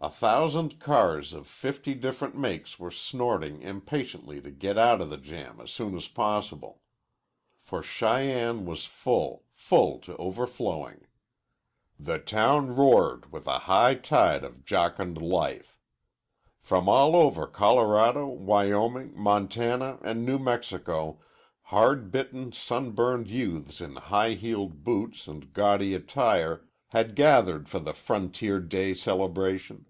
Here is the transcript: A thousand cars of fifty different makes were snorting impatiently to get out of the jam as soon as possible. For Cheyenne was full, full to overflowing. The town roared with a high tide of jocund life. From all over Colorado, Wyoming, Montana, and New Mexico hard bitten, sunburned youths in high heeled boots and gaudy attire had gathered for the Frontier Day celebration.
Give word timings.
A 0.00 0.10
thousand 0.10 0.80
cars 0.80 1.32
of 1.32 1.46
fifty 1.46 1.94
different 1.94 2.36
makes 2.36 2.78
were 2.78 2.90
snorting 2.90 3.62
impatiently 3.62 4.38
to 4.42 4.50
get 4.50 4.76
out 4.76 5.00
of 5.00 5.08
the 5.08 5.16
jam 5.16 5.62
as 5.62 5.70
soon 5.70 5.96
as 5.96 6.08
possible. 6.08 6.82
For 7.62 7.82
Cheyenne 7.82 8.66
was 8.66 8.84
full, 8.84 9.44
full 9.54 9.98
to 10.00 10.14
overflowing. 10.18 11.06
The 11.98 12.18
town 12.18 12.76
roared 12.76 13.32
with 13.32 13.46
a 13.46 13.60
high 13.60 13.94
tide 13.94 14.44
of 14.44 14.66
jocund 14.66 15.22
life. 15.22 15.78
From 16.60 16.86
all 16.86 17.16
over 17.16 17.46
Colorado, 17.46 18.26
Wyoming, 18.26 19.14
Montana, 19.16 20.00
and 20.02 20.26
New 20.26 20.38
Mexico 20.38 21.18
hard 21.62 22.12
bitten, 22.12 22.52
sunburned 22.52 23.26
youths 23.28 23.80
in 23.80 23.96
high 23.96 24.34
heeled 24.34 24.84
boots 24.84 25.26
and 25.26 25.50
gaudy 25.54 25.94
attire 25.94 26.66
had 26.88 27.16
gathered 27.16 27.70
for 27.70 27.78
the 27.78 27.94
Frontier 27.94 28.60
Day 28.60 28.92
celebration. 28.92 29.86